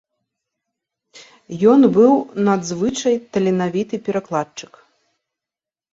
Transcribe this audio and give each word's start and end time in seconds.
Ён 1.73 1.81
быў 1.99 2.13
надзвычай 2.47 3.15
таленавіты 3.37 3.95
перакладчык. 4.09 4.73